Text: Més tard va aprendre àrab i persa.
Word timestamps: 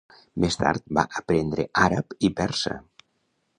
Més 0.45 0.55
tard 0.61 0.83
va 0.99 1.03
aprendre 1.19 1.67
àrab 1.83 2.19
i 2.31 2.35
persa. 2.43 2.77